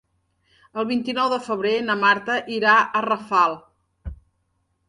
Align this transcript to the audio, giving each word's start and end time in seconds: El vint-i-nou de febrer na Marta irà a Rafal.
El 0.81 0.87
vint-i-nou 0.91 1.29
de 1.33 1.39
febrer 1.49 1.75
na 1.89 1.97
Marta 2.05 2.39
irà 2.57 2.79
a 3.01 3.07
Rafal. 3.09 3.55